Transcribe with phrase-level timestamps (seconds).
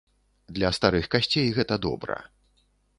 [0.55, 2.21] Для старых касцей гэта добра.